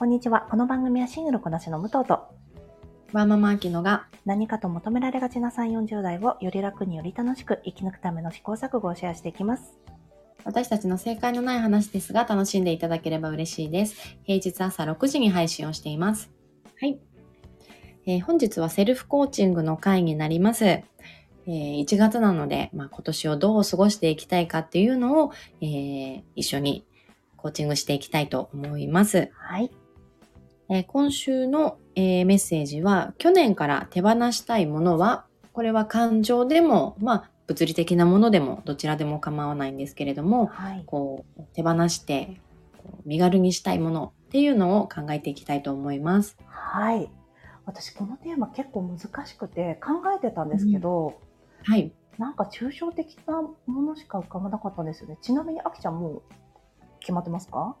[0.00, 0.46] こんにちは。
[0.50, 2.26] この番組はシングルこなしの武藤と
[3.12, 9.78] ワーママアキノが何かと求められがちな3、40代をより楽により楽しく生き抜くための試行錯誤をシェアしていきます。
[10.44, 14.16] 私たちの正解のない話ですが楽しんでいただければ嬉しいです。
[14.22, 16.30] 平日朝6時に配信をしています。
[16.80, 16.98] はい。
[18.06, 20.64] えー本日はセルフコーチングの回になります。
[20.64, 26.86] えー1月なので、まあ、今年をどう過ごしていきたいかっていうのを、えー一緒に
[27.36, 29.30] コーチングしていきたいと思います。
[29.34, 29.70] はい。
[30.70, 40.84] えー今週の、えーメッセージは、去年から手放したいものは、これは感情でも、まあ、物理的なものでも、どちらでも構わないんですけれども、はい。
[40.86, 42.40] こう、手放して、
[43.04, 46.36] 身軽にしたいものっていうのを考えていきたいと思います。
[46.46, 47.10] はい。
[47.66, 51.20] 私、このテーマ結構難しくて考えてたんですけど、
[51.64, 51.92] はい。
[52.16, 55.18] なんか抽象的なものしか浮かばなかったんですよね。
[55.20, 56.22] ちなみに、あきちゃんもう
[57.00, 57.74] 決まってますか？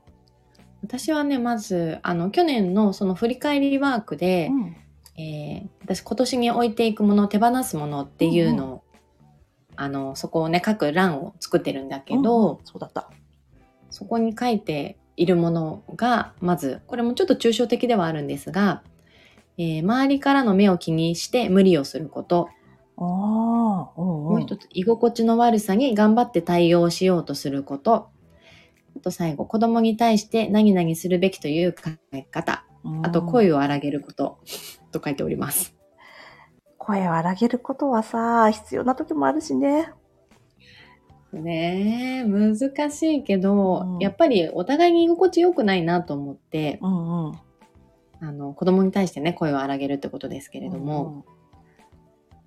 [0.82, 4.76] 私はね、まず、あの、去年のその振り返りワークで、ん。
[5.18, 8.82] えー私今年に置いていくもの、手放すものっていうのを、
[9.74, 13.10] あの、そこをね、書く欄を作ってるんだけど、うんそうだった。
[13.90, 18.82] そこに書いているものが、まず、これもちょっと抽象的ではあるんですが、
[19.58, 22.48] えー周りからの目を気にして無理をすること。
[22.96, 24.32] ああ、うんうん。
[24.32, 28.10] もう一つ、居心地の悪さに頑張って対応しようとすること。
[28.96, 32.64] あと最後、子供に対して何々するべきという考え方。
[32.84, 34.38] うんあと、声を荒げること。
[34.90, 35.76] と書いております。
[36.78, 39.92] 声を荒げることはさ、必要な時もあるしね。
[41.32, 47.34] ねえ、難しいけど、うんやっぱりお互いに居心地良くないなと思って、うんうん。
[48.22, 51.40] あの、子供に対してね、声を荒げるってことですけれども、うんうん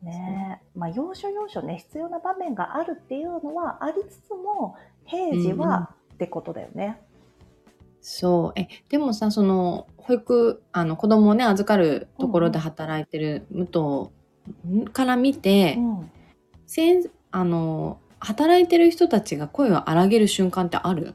[0.03, 7.01] ねえ、まあ、要所要所ね、必要な場面があるっていうのはありつつも、平時はってことだよね。
[8.01, 8.59] そう。
[8.59, 14.09] え、でもさ、その、保育、あの、子供をね、預かるところで働いてる武
[14.73, 16.11] 藤から見て、うん。
[16.65, 21.13] せんあの、働いてる人たちが声を荒げる瞬間ってある？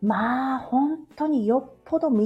[0.00, 2.16] まあ、本当によっぽど道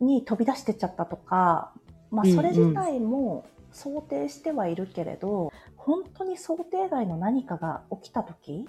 [0.00, 1.72] に飛び出してっちゃったとか、
[2.10, 8.68] まあ、うんうんそれ自体も想定してはいるけれど、本当に想定外の何かが起きた時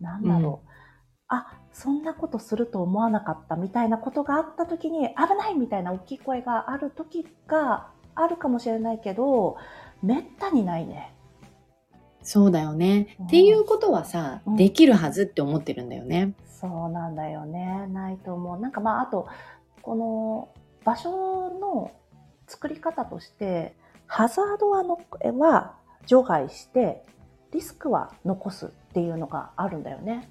[0.00, 0.67] なんだろう。
[1.28, 9.56] あ、そんなことすると思わなかったみたいなことがあった時に、危ないみたいな大きい声がある時があるかもしれないけど、
[10.02, 11.14] めったにないね。
[12.22, 13.16] そうだよね。
[13.20, 16.34] うんっていうことはさ、うんできるはずって思ってるんだよね。
[16.46, 17.86] そうなんだよね。
[17.88, 18.58] ないと思う。
[18.58, 19.28] なんかまあ、あと、
[19.82, 20.48] この
[20.84, 21.10] 場所
[21.50, 21.92] の
[22.46, 24.98] 作り方として、ハザードはの
[25.38, 27.04] は除外して、
[27.52, 30.30] リスクは残すっていうのがあるんだよね。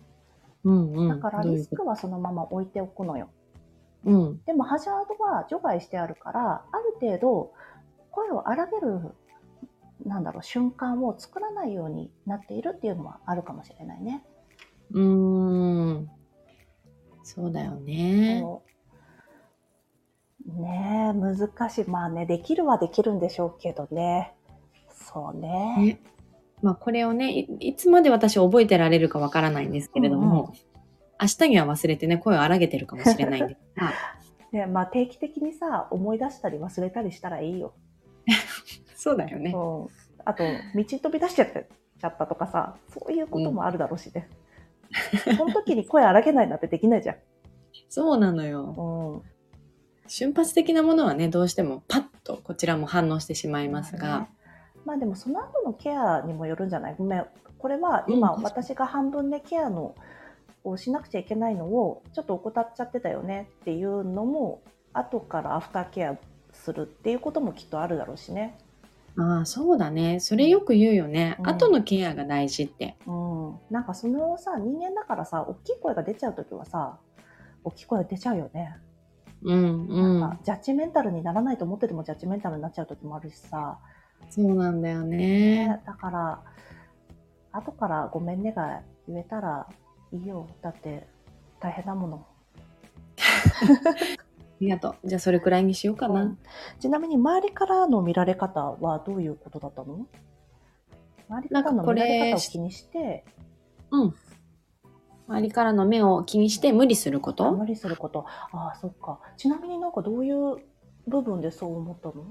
[0.68, 1.08] うんうん。
[1.10, 3.30] だからリスクはそのまま置いておくのよ。
[4.04, 4.42] とうん。
[4.46, 7.54] でもハザードは除外してあるから、ある程度
[8.12, 9.00] 声を荒げる、
[10.06, 14.24] なんだろう、瞬間を作らないようになっているっていうのはあるかもしれないね。
[14.92, 16.10] うーん。
[17.24, 18.46] そうだよね。
[20.46, 21.90] ねえ、難しい。
[21.90, 24.34] まあね、できるはできるんでしょうけどね。
[24.90, 25.76] そうね。
[25.78, 26.00] ね
[26.62, 30.78] まあこれをねい、いつまで私覚えてられるかわからないんですけれども、うん
[31.20, 33.92] 明日には忘れてね、声を荒げてるかもしれないんですが、
[34.54, 37.74] ねまあ定期的にさ、思い出したり忘れたりしたらいいよ。
[38.96, 39.52] そうだよね。
[39.52, 39.88] うん。
[40.26, 40.44] あと、
[40.76, 41.68] 道飛び出しちゃって
[42.00, 44.30] ちゃったとかさ、そういうこともあるだろうしね。
[45.24, 47.16] その時に声荒げないなんてできないじゃん。
[47.90, 49.24] そうなのよ。
[49.24, 50.10] うん。
[50.10, 54.28] 瞬発的なものはね、どうしてもパッとこちらも反応してしまいますねが、
[54.88, 56.96] まあでもその後のケアにもよるんじゃない？
[56.98, 57.26] ごめん。
[57.58, 59.96] これは今、うん私が半分でケアの
[60.64, 64.62] をしなくちゃいけないのをちょっと怠っちゃってたよねっていうのも
[64.94, 66.18] 後からアフターケア
[66.52, 68.58] するっていうこともきっとあるだろうしね。
[69.18, 70.20] ああ、そうだね。
[70.20, 71.36] それよく言うよね。
[71.40, 72.96] うん後のケアが大事って。
[73.08, 73.56] うん。
[73.72, 77.00] なんかそのさ、人間だからさ、大きい声が出ちゃうときはさ、
[77.64, 78.78] 大きい声出ちゃうよね。
[79.42, 80.20] うんうん。
[80.20, 83.80] なんかジャッジメンタルにならないと思っててもジャッジメンタルになっちゃうときもあるしさ。
[84.30, 85.18] そうなんだよね。
[85.18, 86.44] ね、だから、
[87.52, 89.68] 後からごめんねが言えたら
[90.12, 90.48] いいよ。
[90.62, 91.08] だって
[91.60, 92.28] 大変だもの。
[93.18, 95.08] ありがとう。
[95.08, 96.24] じゃあそれくらいにしようかな。
[96.24, 96.38] うん
[96.80, 100.08] ちなみに周りからの見られ方はどういうことだったの？
[101.30, 103.26] 周りからの見られ方を気にして、
[103.92, 104.16] うん。
[105.28, 107.52] 周りからの目を気にして無理すること？
[107.52, 108.26] 無理すること。
[108.52, 109.20] ああ、そっか。
[109.36, 110.58] ちなみになんかどういう
[111.08, 112.26] 部分でそう思ったの？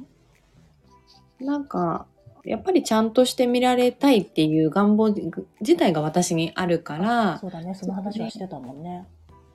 [1.41, 2.07] なんか、
[2.45, 5.13] やっぱりちゃんとして見られたいっていう願望
[5.61, 9.07] 自体が私にあるから、そうだね、その話はしてたもんね。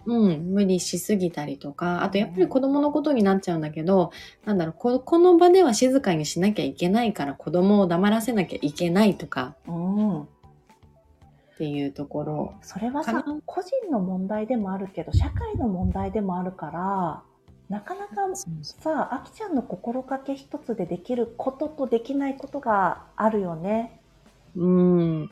[0.05, 4.11] うん、無理しすぎたりとか、あとやっぱり子供のことになっちゃうんだけど、
[4.45, 10.21] なんだろう、ここの場では静かにしなきゃいけないから子供を黙らせなきゃいけないとかうん。
[10.23, 10.27] っ
[11.57, 12.53] ていうところ。
[12.61, 17.21] それはさ個人の問題でもあるけど、社会の問題でもあるから、
[17.71, 18.15] なかなか
[18.63, 24.01] さ、あきちゃんの心がけ一つでできることとできないことがあるよね。
[24.57, 25.31] うん。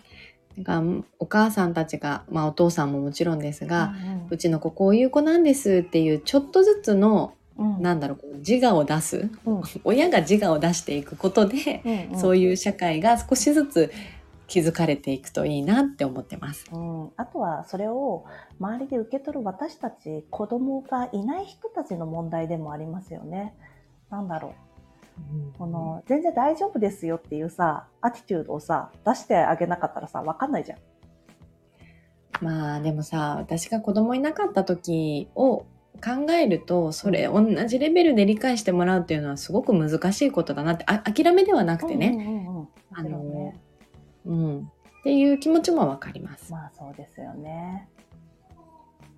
[0.55, 3.93] なんかお母さんたちが、まあお父さんももちろんですが、
[4.29, 9.29] うちの子こういう子なんですっていうちょっとずつの、うん、うんなんだろう自我を出す。
[9.45, 13.91] うん 親が自我を出していくことで、うんうんそういう社会が少しずつ
[14.49, 16.65] 築かれていくといいなって思ってます。
[16.73, 18.25] うん、あとはそれを
[18.59, 23.55] 周りで受け取る私たち子供がいない人たちの問題でもありますよね。
[24.09, 24.69] なんだろう。
[25.57, 30.79] この全然大丈夫ですよっていうさアティチュードをさ出してあげなかったらさわかんないじゃん。
[32.41, 35.65] まあでもさ私が子供いなかった時を
[36.01, 42.47] 考えるとそれ同じレベルで理解してもらうっていうのはすごく難しいことだなってあ諦めではなくてね、
[42.93, 43.59] あのね
[44.25, 44.63] うん、っ
[45.03, 46.51] ていう気持ちもわかります。
[46.51, 47.89] まあそうですよね。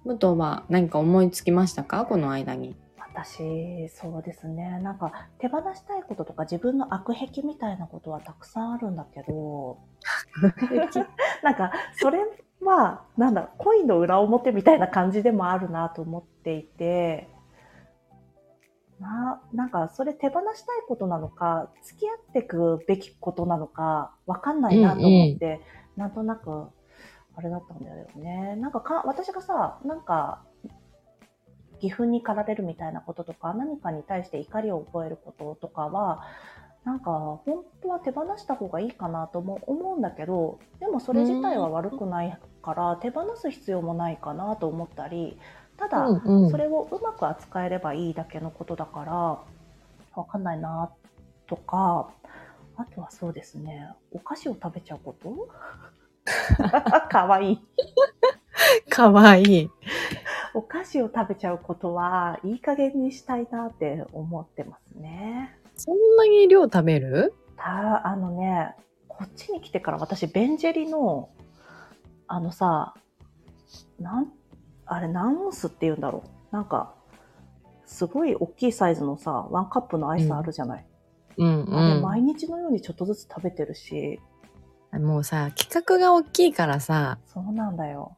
[0.05, 2.05] 武藤は何か思いつきましたか？
[2.05, 2.75] この間に。
[3.13, 9.79] 私そうですねなんか手放したいこととか自分の悪癖みたいなことはたくさんあるんだけど
[11.43, 12.19] なんかそれ
[12.61, 17.27] はなんだ恋の裏表みたいな感じでもあるなと思っていて
[19.01, 25.59] ななんかそれ手放したいことなのか付き合っていくべきことなのかわかんないなと思って、
[25.97, 26.67] なんとなく
[27.35, 28.55] あれだったんだよね。
[28.57, 30.43] なんかか私がさなんか
[31.81, 36.21] 義憤に駆られるみたいなこととか何かに対して怒りを覚えることとかは
[36.85, 37.11] なんか
[37.45, 45.39] 本当は手放した方がいいかなとも思うんだけどでもそれ自体は悪くないから手放す必要もないかなと思ったり
[45.81, 49.13] ただ、うんうんそれをうまく扱えればいいだけのことだから
[50.15, 50.91] わかんないな
[51.47, 52.09] とか
[52.77, 55.49] あとはそうですねお菓子を食べちゃうこと？
[57.09, 57.59] かわいい
[58.89, 59.69] かわいい。
[60.53, 65.57] お菓子を食べちゃうことはいい加減にしたいなって思ってますね。
[65.75, 67.33] そんなに量食べる？
[67.57, 68.75] たあのね、
[69.07, 71.29] こっちに来てから私、ベンジェリの、
[72.27, 72.93] あのさ、
[73.99, 74.31] なん、
[74.85, 76.55] あれ何オンスって言うんだろう。
[76.55, 76.93] なんか、
[77.85, 80.85] すごい大きいサイズのさ、ワンカップのアイスあるじゃない。
[81.37, 84.19] うんあれ毎日のようにちょっとずつ食べてるし、
[84.91, 85.03] うん。
[85.05, 88.17] もうさ、規格が大きいからさ、そうなんだよ。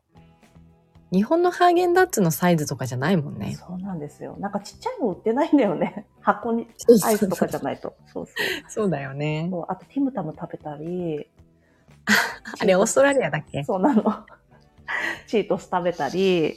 [1.11, 3.53] 日本のハーゲンダッツのサイズとかじゃないもんね。
[3.53, 4.35] そうなんですよ。
[4.39, 6.07] なんかちっちゃいの売ってないんだよね。
[6.21, 6.67] 箱に、
[7.03, 7.93] アイスとかじゃないと。
[8.07, 8.35] そうそう。
[8.67, 9.47] そうだよね。
[9.67, 11.29] あと、ティムタム食べたり、
[12.59, 13.63] あれ、オーストラリアだっけ？
[13.63, 14.03] そうなの。
[15.27, 16.55] チートス食べたり、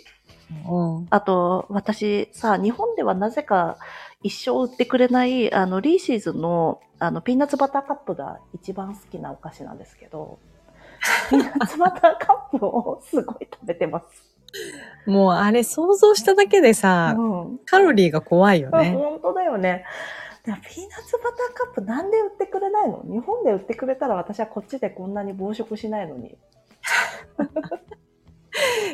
[0.68, 1.06] うん。
[1.10, 3.78] あと、私さ、日本ではなぜか
[4.22, 10.38] 一生売ってくれない、あの、リーシーズの、あの、ピーナッツバターカップが一番好きなお菓子なんですけど、
[11.30, 14.06] ピーナッツバターカップをすごい食べてます。
[15.06, 17.58] もうあれ想像しただけでさ、うん。
[17.66, 18.92] カロリーが怖いよね。
[18.92, 19.84] 本当だよね。
[20.44, 20.62] ピーナッ
[21.04, 23.02] ツバターカップなんで売ってくれないの？
[23.04, 26.38] 日本で売ってくれたら私はこっちでこんなに暴食しないのに。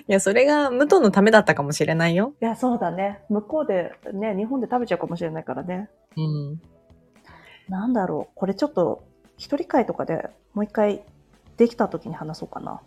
[0.08, 2.34] いや、それが武藤のためだったかもしれないよ。
[2.40, 3.20] いや、そうだね。
[3.28, 5.88] 向こうでね、日本で食べちゃうかもしれないからね。
[6.16, 6.60] うん。
[7.68, 8.32] なんだろう。
[8.34, 9.04] これちょっと、
[9.36, 11.02] 一人会とかでもう一回
[11.56, 12.80] できた時に話そうかな。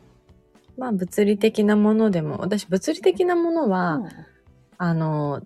[0.77, 4.09] まあ、物理的なものでも、私、物理的なものは、うん
[4.77, 5.41] あの、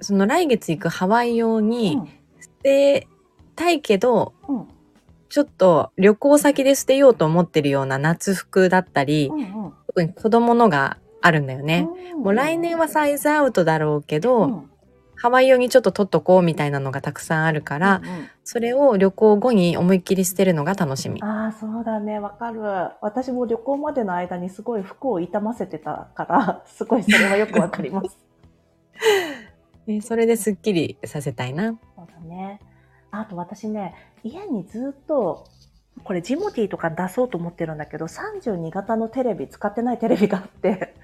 [0.00, 3.06] その来月行くハワイ用にうん捨て
[3.54, 4.68] たいけど、うん
[5.28, 11.86] ちょっと旅行先で捨てようと思ってるような夏服だったり、うんうん特に子供のがあるんだよね。
[12.14, 14.68] うんもう来年はサイズアウトだろうけど、うん
[15.14, 21.22] ハワイ用にちょっと取っとこうみたいなのがたくさんあるから、うんうんそれを旅行後に思いっきり捨てるのが楽しみ。
[21.22, 22.18] ああ、そうだね。
[22.18, 22.60] わかる。
[23.00, 28.18] 私も旅行までの間にすごい服を傷ませてたから、 すごいそれはよくわかります。
[29.86, 31.78] ねそれですっきりさせたいな。
[31.94, 32.58] そうだね。
[33.12, 33.94] あと私ね、
[34.24, 35.44] 家にずっと、
[36.04, 40.94] これジモティーとか出そうと思ってるんだけど、32型のテレビ、使ってないテレビがあって、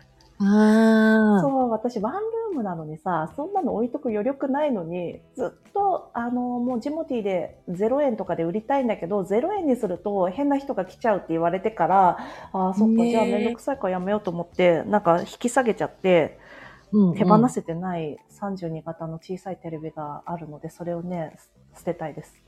[0.41, 1.41] ああ。
[1.41, 12.19] そう、私ワンルームなのにさ、そんなの置いとく余力ないのに、ずっと、あの、もうジモティーで0円とかで売りたいんだけど、0円にすると変な人が来ちゃうって言われてから、
[12.53, 21.37] ああ、そっか、じゃあめんどくさいからやめようと思って、なんか引き下げちゃって、うんうん手放せてない32型の小さいテレビがあるので、それをね、
[21.77, 22.48] 捨てたいです。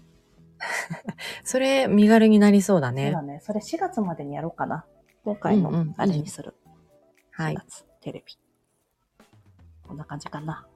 [1.45, 3.23] それ身軽になりそうだねそうだ。
[3.23, 3.41] ね。
[3.41, 4.85] それ4月までにやろうかな。
[5.25, 6.55] 今回のうんうんあれにする。
[7.33, 7.57] はい4。
[7.59, 8.39] 月テレビ。
[9.87, 10.67] こんな感じかな。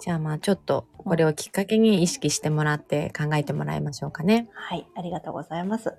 [0.00, 4.48] じゃあまあちょっとこれをきっかけに意識してもらって考えてもらいましょうかね。
[4.52, 5.94] はい、ありがとうございます。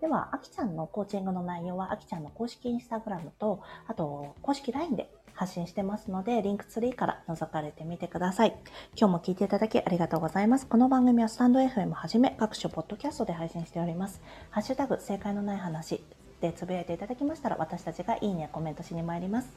[0.00, 8.56] では、あきちゃんのコーチングの内容は、あきちゃんの公式インスタグラムと、あと、公式 LINE で発信してますので、リンクツリーから覗かれてみてください。
[8.96, 10.66] 今日も聞いていただきありがとうございます。
[10.66, 14.22] この番組はスタンド FM はじめ、各種ポッドキャストで配信しております。
[14.50, 16.02] ハッシュタグ、正解のない話
[16.40, 19.48] でつぶやいていただきましたら、私たちがいいねやコメントしに参ります。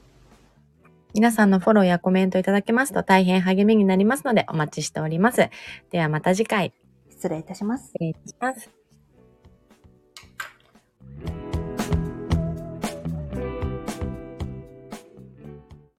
[1.14, 5.50] 皆さんのフォローやコメントいただけますと大変励みになりますのでお待ちしております。
[5.90, 6.74] ではまた次回。
[7.10, 7.88] 失礼いたします。
[7.88, 8.77] 失礼します。